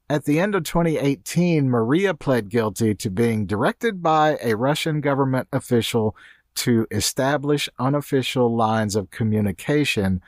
[0.09, 5.47] at the end of 2018, Maria pled guilty to being directed by a Russian government
[5.51, 6.15] official
[6.55, 10.21] to establish unofficial lines of communication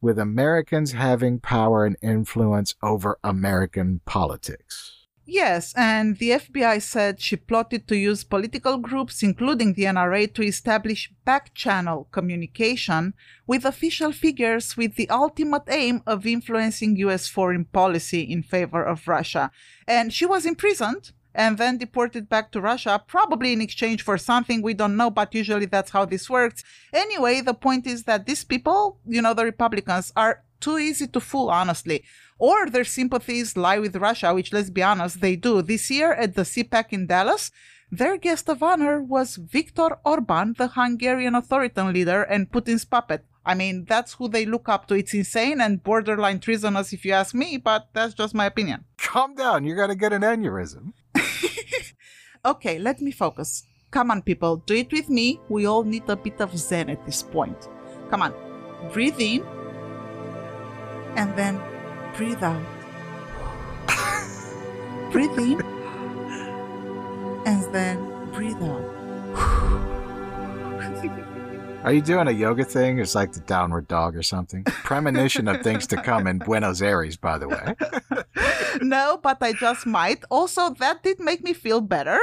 [0.00, 4.99] with Americans having power and influence over American politics.
[5.32, 10.42] Yes, and the FBI said she plotted to use political groups, including the NRA, to
[10.42, 13.14] establish back channel communication
[13.46, 19.06] with official figures with the ultimate aim of influencing US foreign policy in favor of
[19.06, 19.52] Russia.
[19.86, 24.62] And she was imprisoned and then deported back to Russia, probably in exchange for something
[24.62, 26.64] we don't know, but usually that's how this works.
[26.92, 31.20] Anyway, the point is that these people, you know, the Republicans, are too easy to
[31.20, 32.04] fool, honestly.
[32.40, 35.62] Or their sympathies lie with Russia, which, let's be honest, they do.
[35.62, 37.52] This year at the CPAC in Dallas,
[37.92, 43.24] their guest of honor was Viktor Orban, the Hungarian authoritarian leader and Putin's puppet.
[43.44, 44.94] I mean, that's who they look up to.
[44.94, 48.84] It's insane and borderline treasonous, if you ask me, but that's just my opinion.
[48.96, 50.94] Calm down, you're to get an aneurysm.
[52.42, 53.64] Okay, let me focus.
[53.90, 55.38] Come on, people, do it with me.
[55.50, 57.68] We all need a bit of zen at this point.
[58.08, 58.32] Come on,
[58.94, 59.44] breathe in
[61.16, 61.60] and then
[62.20, 62.62] breathe out.
[65.10, 65.58] breathe in
[67.46, 69.00] and then breathe out.
[71.82, 72.98] Are you doing a yoga thing?
[72.98, 74.64] It's like the downward dog or something.
[74.64, 77.74] Premonition of things to come in Buenos Aires, by the way.
[78.82, 80.22] no, but I just might.
[80.28, 82.20] Also, that did make me feel better.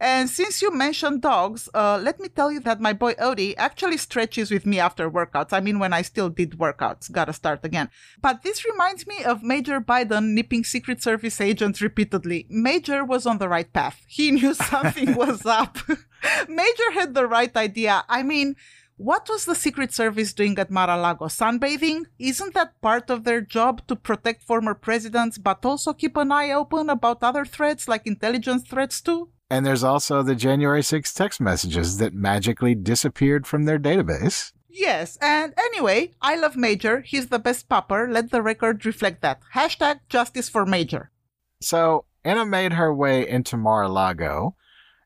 [0.00, 3.96] And since you mentioned dogs, uh, let me tell you that my boy Odie actually
[3.96, 5.52] stretches with me after workouts.
[5.52, 7.90] I mean, when I still did workouts, gotta start again.
[8.20, 12.46] But this reminds me of Major Biden nipping Secret Service agents repeatedly.
[12.48, 14.04] Major was on the right path.
[14.06, 15.78] He knew something was up.
[16.48, 18.04] Major had the right idea.
[18.08, 18.54] I mean,
[18.98, 21.26] what was the Secret Service doing at Mar-a-Lago?
[21.26, 22.06] Sunbathing?
[22.18, 26.52] Isn't that part of their job to protect former presidents, but also keep an eye
[26.52, 29.30] open about other threats like intelligence threats too?
[29.50, 34.52] And there's also the January 6 text messages that magically disappeared from their database.
[34.68, 37.00] Yes, and anyway, I love Major.
[37.00, 38.06] He's the best popper.
[38.08, 39.40] Let the record reflect that.
[39.54, 41.10] Hashtag justice for Major.
[41.60, 44.54] So Anna made her way into Mar-a-Lago,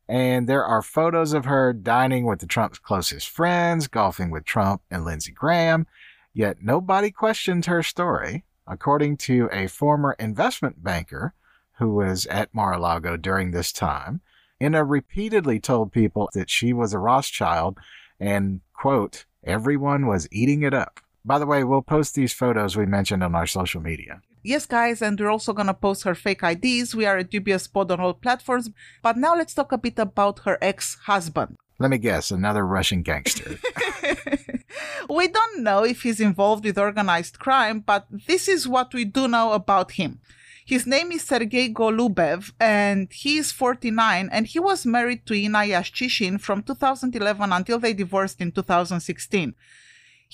[0.09, 4.83] and there are photos of her dining with the Trump's closest friends, golfing with Trump
[4.90, 5.87] and Lindsey Graham,
[6.35, 8.44] yet nobody questioned her story.
[8.66, 11.35] According to a former investment banker
[11.78, 14.20] who was at Mar-a-Lago during this time,
[14.62, 17.79] Anna repeatedly told people that she was a Rothschild
[18.20, 21.01] and, quote, everyone was eating it up.
[21.25, 24.22] By the way, we'll post these photos we mentioned on our social media.
[24.44, 26.94] Yes, guys, and we're also gonna post her fake IDs.
[26.94, 28.70] We are a dubious pod on all platforms.
[29.03, 31.57] But now let's talk a bit about her ex-husband.
[31.81, 33.59] Let me guess, another Russian gangster.
[35.11, 39.27] we don't know if he's involved with organized crime, but this is what we do
[39.27, 40.20] know about him.
[40.64, 45.59] His name is Sergei Golubev, and he is 49, and he was married to Inna
[45.59, 49.55] Yashchyshyn from 2011 until they divorced in 2016.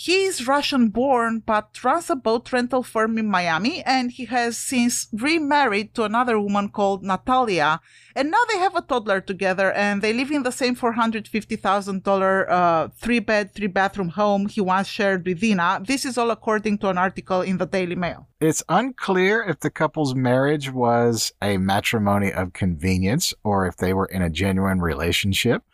[0.01, 4.57] He is Russian born, but runs a boat rental firm in Miami, and he has
[4.57, 7.81] since remarried to another woman called Natalia.
[8.15, 12.89] And now they have a toddler together, and they live in the same $450,000 uh,
[12.97, 15.83] three bed, three bathroom home he once shared with Dina.
[15.85, 18.29] This is all according to an article in the Daily Mail.
[18.41, 24.07] It's unclear if the couple's marriage was a matrimony of convenience or if they were
[24.07, 25.65] in a genuine relationship.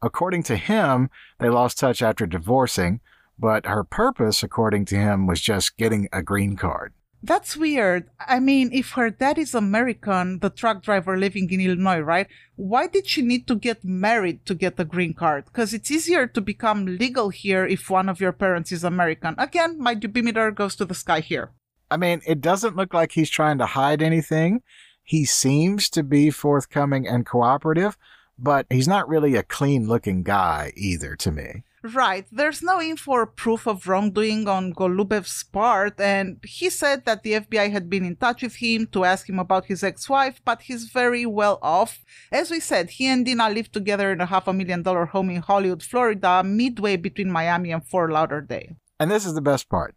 [0.00, 3.00] According to him, they lost touch after divorcing
[3.40, 6.92] but her purpose, according to him, was just getting a green card.
[7.22, 8.08] That's weird.
[8.18, 12.26] I mean, if her dad is American, the truck driver living in Illinois, right?
[12.56, 15.44] Why did she need to get married to get a green card?
[15.46, 19.34] Because it's easier to become legal here if one of your parents is American.
[19.36, 21.50] Again, my dubimeter goes to the sky here.
[21.90, 24.62] I mean, it doesn't look like he's trying to hide anything.
[25.02, 27.98] He seems to be forthcoming and cooperative,
[28.38, 31.64] but he's not really a clean looking guy either to me.
[31.82, 32.26] Right.
[32.30, 37.32] There's no info or proof of wrongdoing on Golubev's part, and he said that the
[37.40, 40.84] FBI had been in touch with him to ask him about his ex-wife, but he's
[40.90, 42.04] very well off.
[42.30, 45.30] As we said, he and Dina live together in a half a million dollar home
[45.30, 48.76] in Hollywood, Florida, midway between Miami and Fort Lauderdale.
[48.98, 49.94] And this is the best part.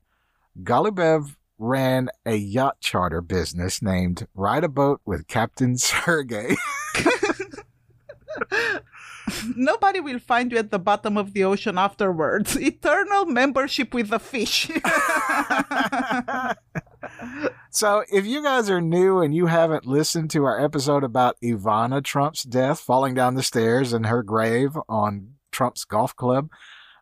[0.64, 6.56] Golubev ran a yacht charter business named Ride a Boat with Captain Sergey.
[9.56, 12.56] Nobody will find you at the bottom of the ocean afterwards.
[12.60, 14.70] Eternal membership with the fish.
[17.70, 22.04] so, if you guys are new and you haven't listened to our episode about Ivana
[22.04, 26.50] Trump's death falling down the stairs in her grave on Trump's golf club.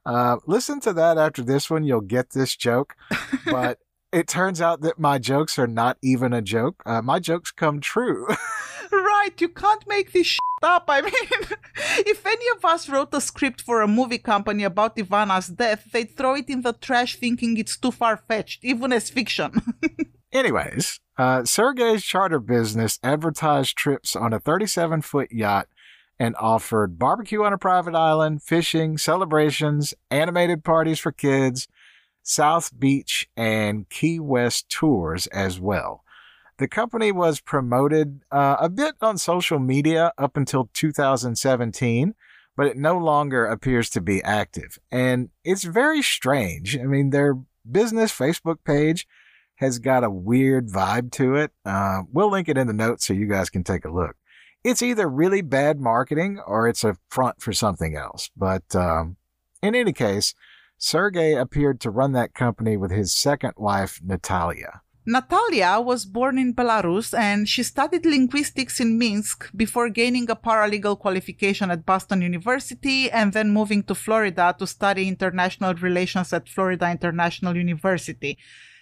[0.06, 1.84] Uh, listen to that after this one.
[1.84, 2.96] You'll get this joke.
[3.46, 3.80] But
[4.12, 6.82] it turns out that my jokes are not even a joke.
[6.86, 8.28] Uh, my jokes come true.
[8.92, 9.34] Right.
[9.40, 10.86] You can't make this up.
[10.88, 11.14] I mean,
[12.06, 16.16] if any of us wrote a script for a movie company about Ivana's death, they'd
[16.16, 19.62] throw it in the trash thinking it's too far fetched, even as fiction.
[20.34, 25.68] Anyways, uh, Sergey's charter business advertised trips on a 37 foot yacht
[26.20, 31.68] and offered barbecue on a private island, fishing, celebrations, animated parties for kids,
[32.24, 36.01] South Beach, and Key West tours as well.
[36.62, 42.14] The company was promoted uh, a bit on social media up until 2017,
[42.56, 44.78] but it no longer appears to be active.
[44.92, 46.78] And it's very strange.
[46.78, 47.40] I mean, their
[47.70, 49.08] business Facebook page
[49.56, 51.50] has got a weird vibe to it.
[51.66, 54.16] Uh, we'll link it in the notes so you guys can take a look.
[54.64, 58.30] It's either really bad marketing or it's a front for something else.
[58.38, 59.18] But um,
[59.64, 60.36] in any case,
[60.78, 64.82] Sergey appeared to run that company with his second wife, Natalia.
[65.06, 71.00] Natalia was born in Belarus and she studied linguistics in Minsk before gaining a paralegal
[71.00, 76.92] qualification at Boston University and then moving to Florida to study international relations at Florida
[76.92, 78.38] International University.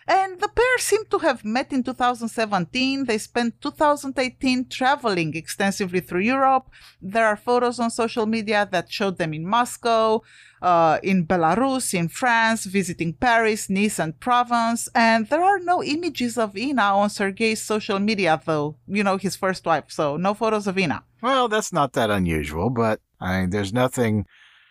[0.09, 3.05] And the pair seem to have met in 2017.
[3.05, 6.71] They spent 2018 traveling extensively through Europe.
[6.99, 10.23] There are photos on social media that showed them in Moscow,
[10.63, 14.89] uh, in Belarus, in France, visiting Paris, Nice, and Provence.
[14.95, 19.35] And there are no images of Inna on Sergei's social media, though, you know, his
[19.35, 19.85] first wife.
[19.89, 21.03] So no photos of Inna.
[21.21, 24.25] Well, that's not that unusual, but I mean, there's nothing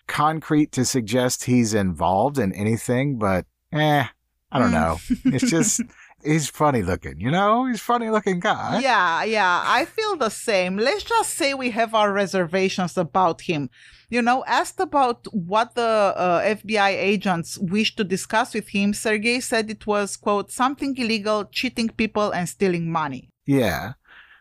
[0.09, 4.07] concrete to suggest he's involved in anything, but eh,
[4.51, 4.99] I don't know.
[5.25, 5.83] it's just
[6.25, 7.67] he's funny looking, you know?
[7.67, 8.81] He's funny looking guy.
[8.81, 9.63] Yeah, yeah.
[9.65, 10.77] I feel the same.
[10.77, 13.71] Let's just say we have our reservations about him.
[14.09, 19.41] You know, asked about what the uh, FBI agents wish to discuss with him, Sergei
[19.41, 23.29] said it was, quote, something illegal, cheating people and stealing money.
[23.45, 23.93] Yeah.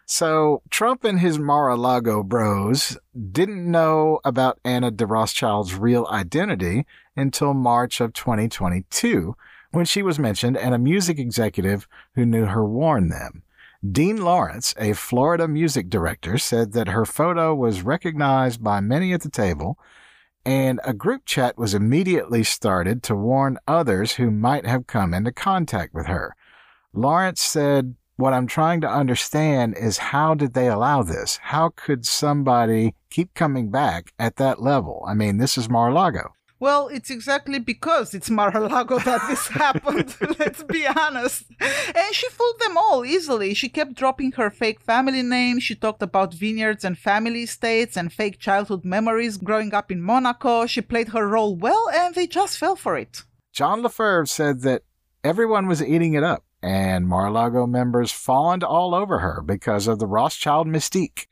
[0.05, 2.97] So Trump and his Mar-a-Lago bros
[3.32, 6.86] didn't know about Anna de Rothschild's real identity
[7.18, 9.36] until March of 2022
[9.72, 13.43] when she was mentioned, and a music executive who knew her warned them.
[13.89, 19.22] Dean Lawrence, a Florida music director, said that her photo was recognized by many at
[19.22, 19.78] the table,
[20.43, 25.32] and a group chat was immediately started to warn others who might have come into
[25.32, 26.36] contact with her.
[26.93, 31.38] Lawrence said, What I'm trying to understand is how did they allow this?
[31.43, 35.03] How could somebody keep coming back at that level?
[35.07, 36.34] I mean, this is Mar-a-Lago.
[36.60, 40.16] Well, it's exactly because it's Mar-a-Lago that this happened.
[40.39, 41.45] Let's be honest.
[41.60, 43.53] And she fooled them all easily.
[43.53, 45.60] She kept dropping her fake family name.
[45.60, 50.66] She talked about vineyards and family estates and fake childhood memories growing up in Monaco.
[50.66, 53.24] She played her role well, and they just fell for it.
[53.53, 54.84] John Lefebvre said that
[55.24, 60.08] everyone was eating it up, and Mar-a-Lago members fawned all over her because of the
[60.08, 61.28] Rothschild mystique.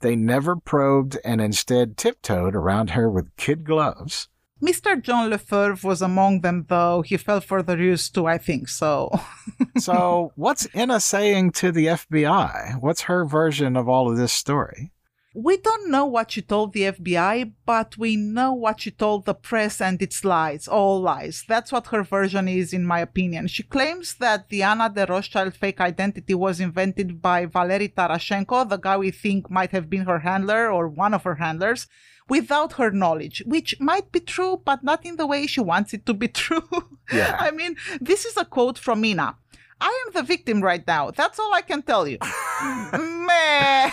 [0.00, 4.28] They never probed and instead tiptoed around her with kid gloves.
[4.62, 5.02] Mr.
[5.02, 7.02] John Lefebvre was among them, though.
[7.02, 9.10] He fell for the ruse too, I think, so.
[9.78, 12.80] so, what's Inna saying to the FBI?
[12.80, 14.92] What's her version of all of this story?
[15.34, 19.32] We don't know what she told the FBI, but we know what she told the
[19.32, 21.44] press and it's lies, all lies.
[21.48, 23.46] That's what her version is, in my opinion.
[23.46, 28.76] She claims that the Anna de Rothschild fake identity was invented by Valery Tarashenko, the
[28.76, 31.86] guy we think might have been her handler or one of her handlers,
[32.28, 36.04] without her knowledge, which might be true, but not in the way she wants it
[36.04, 36.68] to be true.
[37.10, 37.38] Yeah.
[37.40, 39.36] I mean, this is a quote from Inna.
[39.82, 41.10] I am the victim right now.
[41.10, 42.18] That's all I can tell you.
[42.92, 43.90] Meh.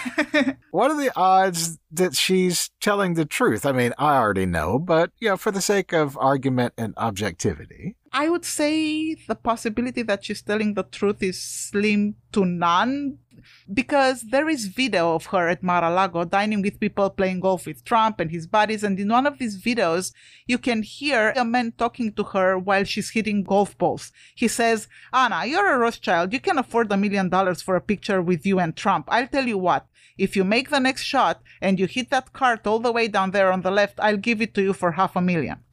[0.72, 3.66] what are the odds that she's telling the truth?
[3.66, 7.96] I mean, I already know, but you know, for the sake of argument and objectivity.
[8.14, 13.18] I would say the possibility that she's telling the truth is slim to none
[13.72, 18.20] because there is video of her at Mar-a-Lago dining with people playing golf with Trump
[18.20, 18.84] and his buddies.
[18.84, 20.12] And in one of these videos,
[20.48, 24.12] you can hear a man talking to her while she's hitting golf balls.
[24.36, 26.34] He says, Anna, you're a Rothschild.
[26.34, 29.06] You can afford a million dollars for a picture with you and Trump.
[29.10, 29.86] I'll tell you what.
[30.18, 33.32] If you make the next shot and you hit that cart all the way down
[33.32, 35.64] there on the left, I'll give it to you for half a million.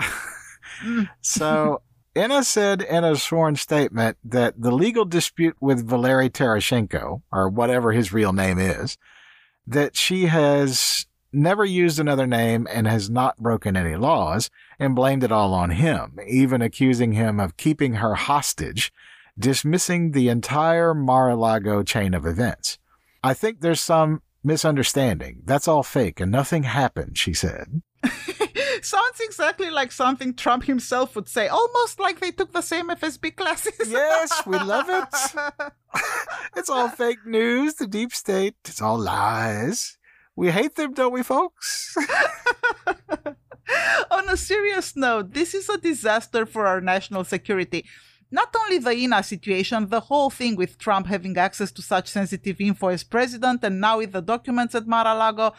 [1.21, 1.81] so
[2.17, 7.93] Inna said in a sworn statement that the legal dispute with Valery Tarashenko, or whatever
[7.93, 8.97] his real name is,
[9.67, 14.49] that she has never used another name and has not broken any laws
[14.79, 18.95] and blamed it all on him, even accusing him of keeping her hostage,
[19.39, 22.79] dismissing the entire Mar-a-Lago chain of events.
[23.23, 25.43] I think there's some misunderstanding.
[25.45, 27.83] That's all fake and nothing happened, she said.
[28.83, 33.37] sounds exactly like something Trump himself would say, almost like they took the same FSB
[33.37, 33.75] classes.
[33.89, 35.73] Yes, we love it.
[36.57, 39.99] it's all fake news, the deep state, it's all lies.
[40.35, 41.97] We hate them, don't we, folks?
[44.11, 47.85] On a serious note, this is a disaster for our national security.
[48.31, 52.61] Not only the Inna situation, the whole thing with Trump having access to such sensitive
[52.61, 55.55] info as president, and now with the documents at Mar a Lago.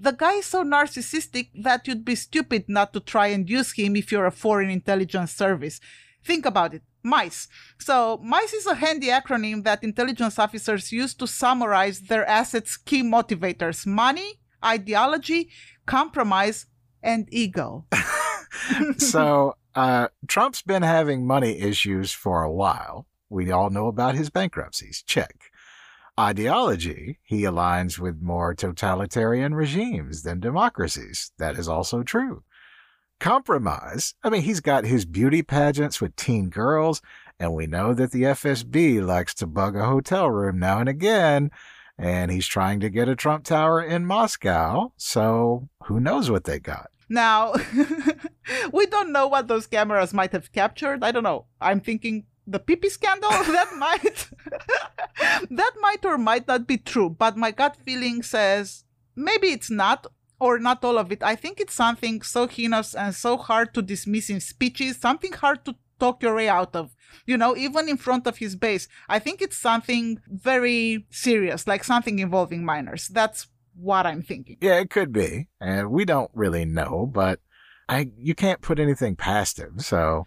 [0.00, 3.96] The guy is so narcissistic that you'd be stupid not to try and use him
[3.96, 5.80] if you're a foreign intelligence service.
[6.24, 6.82] Think about it.
[7.02, 7.48] MICE.
[7.78, 13.02] So, MICE is a handy acronym that intelligence officers use to summarize their assets' key
[13.02, 15.50] motivators money, ideology,
[15.86, 16.66] compromise,
[17.02, 17.86] and ego.
[18.98, 23.06] so, uh, Trump's been having money issues for a while.
[23.30, 25.02] We all know about his bankruptcies.
[25.02, 25.50] Check.
[26.18, 31.30] Ideology, he aligns with more totalitarian regimes than democracies.
[31.38, 32.42] That is also true.
[33.20, 37.00] Compromise, I mean, he's got his beauty pageants with teen girls,
[37.38, 41.52] and we know that the FSB likes to bug a hotel room now and again,
[41.96, 46.58] and he's trying to get a Trump Tower in Moscow, so who knows what they
[46.58, 46.90] got.
[47.08, 47.54] Now,
[48.72, 51.04] we don't know what those cameras might have captured.
[51.04, 51.46] I don't know.
[51.60, 54.28] I'm thinking the pee scandal that might
[55.50, 58.84] that might or might not be true but my gut feeling says
[59.14, 60.06] maybe it's not
[60.40, 61.22] or not all of it.
[61.22, 65.64] I think it's something so heinous and so hard to dismiss in speeches something hard
[65.64, 66.94] to talk your way out of
[67.26, 68.88] you know even in front of his base.
[69.08, 73.08] I think it's something very serious like something involving minors.
[73.08, 74.56] That's what i'm thinking.
[74.60, 77.40] Yeah it could be and we don't really know but
[77.88, 80.24] i you can't put anything past him so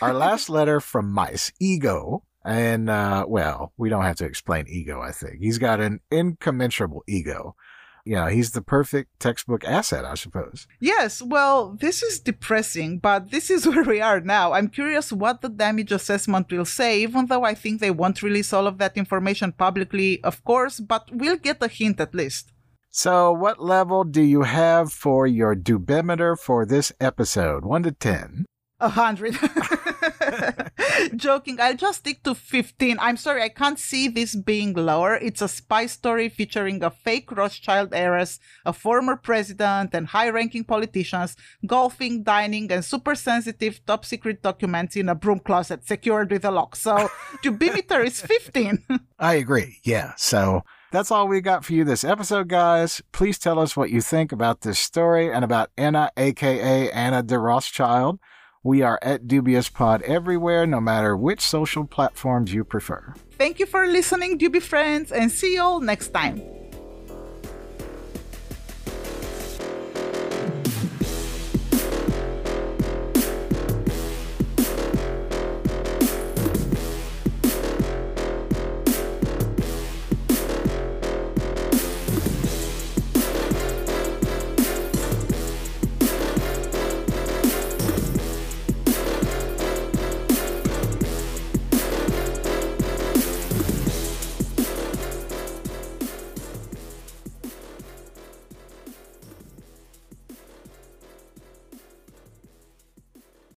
[0.00, 2.24] our last letter from Mice, Ego.
[2.44, 5.40] And, uh, well, we don't have to explain ego, I think.
[5.40, 7.56] He's got an incommensurable ego.
[8.04, 10.66] You know, he's the perfect textbook asset, I suppose.
[10.78, 14.52] Yes, well, this is depressing, but this is where we are now.
[14.52, 18.52] I'm curious what the damage assessment will say, even though I think they won't release
[18.52, 22.52] all of that information publicly, of course, but we'll get a hint at least.
[22.90, 27.64] So, what level do you have for your dubimeter for this episode?
[27.64, 28.44] 1 to 10.
[28.84, 29.34] A hundred.
[31.16, 31.58] Joking.
[31.58, 32.98] I'll just stick to 15.
[33.00, 35.14] I'm sorry, I can't see this being lower.
[35.14, 40.64] It's a spy story featuring a fake Rothschild heiress, a former president, and high ranking
[40.64, 46.44] politicians golfing, dining, and super sensitive top secret documents in a broom closet secured with
[46.44, 46.76] a lock.
[46.76, 47.08] So,
[47.42, 48.84] Dubimeter is 15.
[49.18, 49.78] I agree.
[49.82, 50.12] Yeah.
[50.18, 50.62] So,
[50.92, 53.00] that's all we got for you this episode, guys.
[53.12, 57.38] Please tell us what you think about this story and about Anna, aka Anna de
[57.38, 58.20] Rothschild.
[58.64, 63.12] We are at Dubious Pod everywhere, no matter which social platforms you prefer.
[63.36, 66.40] Thank you for listening, Duby friends, and see you all next time.